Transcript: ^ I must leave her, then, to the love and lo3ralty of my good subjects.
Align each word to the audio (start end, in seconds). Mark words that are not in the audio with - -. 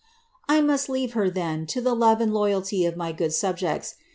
^ 0.01 0.03
I 0.49 0.61
must 0.61 0.89
leave 0.89 1.13
her, 1.13 1.29
then, 1.29 1.67
to 1.67 1.79
the 1.79 1.93
love 1.93 2.21
and 2.21 2.31
lo3ralty 2.31 2.87
of 2.87 2.97
my 2.97 3.11
good 3.11 3.33
subjects. 3.33 3.97